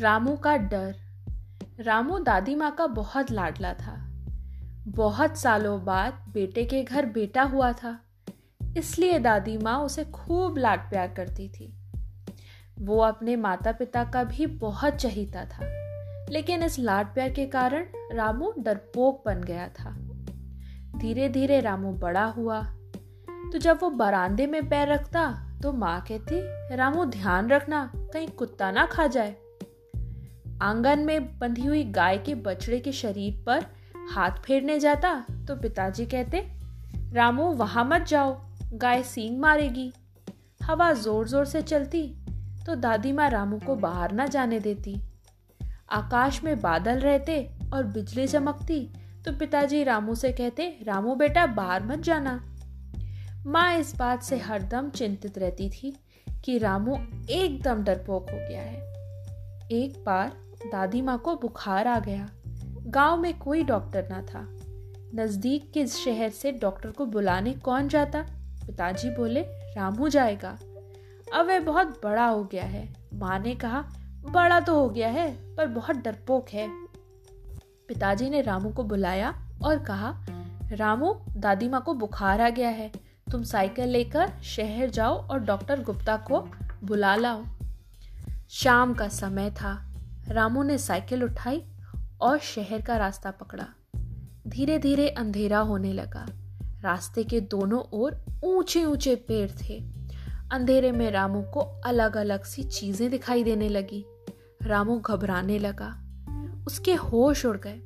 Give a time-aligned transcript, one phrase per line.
[0.00, 0.94] रामू का डर।
[1.80, 3.94] रामू दादी माँ का बहुत लाडला था।
[4.88, 7.98] बहुत सालों बाद बेटे के घर बेटा हुआ था,
[8.76, 11.72] इसलिए दादी माँ उसे खूब लाड प्यार करती थी।
[12.80, 15.66] वो अपने माता पिता का भी बहुत चहीता था,
[16.30, 19.90] लेकिन इस लाड प्यार के कारण रामू डरपोक बन गया था।
[20.98, 22.62] धीरे धीरे रामू बड़ा हुआ
[23.52, 25.26] तो जब वो बरामदे में पैर रखता
[25.62, 26.40] तो माँ कहती,
[26.76, 29.36] रामू, ध्यान रखना, कहीं कुत्ता ना खा जाए।
[30.62, 33.64] आँगन में बंधी हुई गाय के बछड़े के शरीर पर
[34.10, 35.14] हाथ फेरने जाता
[35.48, 36.38] तो पिताजी कहते,
[37.14, 38.36] रामू, वहाँ मत जाओ,
[38.74, 39.92] गाय सींग मारेगी।
[40.62, 42.02] हवा ज़ोर ज़ोर से चलती
[42.66, 44.96] तो दादी माँ रामू को बाहर ना जाने देती।
[45.90, 47.38] आकाश में बादल रहते
[47.74, 48.80] और बिजली चमकती
[49.24, 52.40] तो पिताजी रामू से कहते, रामू बेटा, बाहर मत जाना।
[53.46, 55.94] माँ इस बात से हरदम चिंतित रहती थी
[56.44, 56.98] कि रामू
[57.30, 58.86] एकदम डरपोक हो गया है।
[59.72, 62.30] एक बार दादी माँ को बुखार आ गया।
[62.86, 64.48] गाँव में कोई डॉक्टर ना था।
[65.14, 68.22] नज़दीक के शहर से डॉक्टर को बुलाने कौन जाता?
[68.66, 70.58] पिताजी बोले, रामू जाएगा।
[71.34, 73.84] अब वह बहुत बड़ा हो गया है। माँ ने कहा,
[74.30, 76.68] बड़ा तो हो गया है, पर बहुत डरपोक है।
[77.88, 79.34] पिताजी ने रामू को बुलाया
[79.64, 80.26] और कहा,
[80.72, 82.92] रामू, दादी माँ को बुखार आ गया है।
[83.32, 86.48] तुम साइकिल लेकर शहर जाओ और डॉक्टर गुप्ता को
[86.84, 87.44] बुला लाओ।
[88.50, 89.87] शाम का समय था।
[90.28, 91.64] रामू ने साइकिल उठाई
[92.20, 93.66] और शहर का रास्ता पकड़ा।
[94.48, 96.26] धीरे धीरे अंधेरा होने लगा।
[96.80, 99.84] रास्ते के दोनों ओर ऊँचे ऊँचे पेड़ थे।
[100.50, 104.04] अंधेरे में रामू को अलग अलग सी चीज़ें दिखाई देने लगी।
[104.62, 106.04] रामू घबराने लगा।
[106.66, 107.80] उसके होश उड़ गए।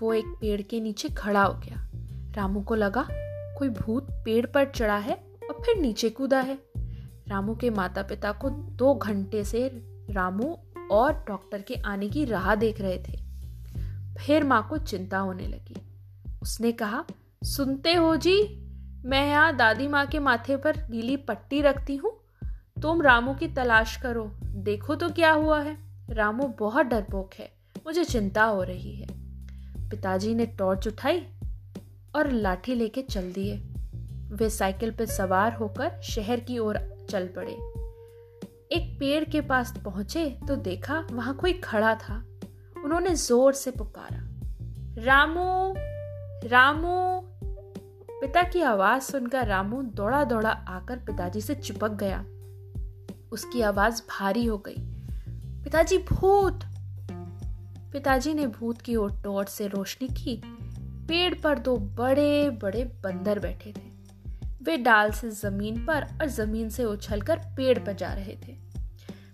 [0.00, 1.90] वो एक पेड़ के नीचे खड़ा हो गया।
[2.36, 3.08] रामू को लगा,
[3.58, 6.58] कोई भूत पेड़ पर चढ़ा है और फिर नीचे कूदा है?
[7.28, 9.68] रामू के माता पिता को दो घंटे से
[10.10, 10.58] रामू
[10.90, 13.18] और डॉक्टर के आने की राह देख रहे थे।
[14.16, 15.76] फिर माँ को चिंता होने लगी।
[16.42, 17.04] उसने कहा,
[17.44, 18.36] सुनते हो जी,
[19.04, 22.12] मैं यहाँ दादी माँ के माथे पर गीली पट्टी रखती हूँ।
[22.82, 25.76] तुम रामू की तलाश करो, देखो तो क्या हुआ है।
[26.10, 27.50] रामू बहुत डरपोक है,
[27.86, 29.08] मुझे चिंता हो रही है।
[29.90, 31.20] पिताजी ने टॉर्च उठाई
[32.16, 33.56] और लाठी लेके चल दिए।
[34.32, 36.78] वे साइकिल पर सवार होकर शहर की ओर
[37.10, 37.56] चल पड़े।
[38.70, 42.16] एक पेड़ के पास पहुँचे तो देखा वहाँ कोई खड़ा था।
[42.76, 44.20] उन्होंने ज़ोर से पुकारा,
[44.98, 45.74] रामू
[46.48, 47.20] रामू।
[48.12, 52.24] पिता की आवाज़ सुनकर रामू दौड़ा दौड़ा आकर पिताजी से चिपक गया।
[53.32, 54.76] उसकी आवाज़ भारी हो गई,
[55.64, 56.64] पिताजी, भूत!
[57.92, 60.40] पिताजी ने भूत की ओर टॉर्च से रोशनी की।
[61.08, 63.95] पेड़ पर दो बड़े बड़े बंदर बैठे थे।
[64.62, 68.52] वे डाल से ज़मीन पर और ज़मीन से उछलकर पेड़ पर जा रहे थे।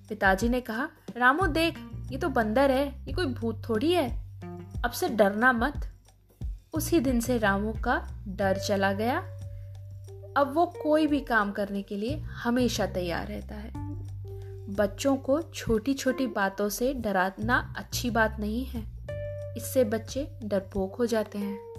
[0.08, 1.78] पिताजी ने कहा, रामू, देख,
[2.12, 4.22] ये तो बंदर है, ये कोई भूत थोड़ी है।
[4.84, 5.92] अब से डरना मत।
[6.74, 9.18] उसी दिन से रामू का डर चला गया।
[10.36, 13.72] अब वो कोई भी काम करने के लिए हमेशा तैयार रहता है।
[14.74, 18.80] बच्चों को छोटी छोटी बातों से डराना अच्छी बात नहीं है।
[19.56, 21.71] इससे बच्चे डरपोक हो जाते हैं।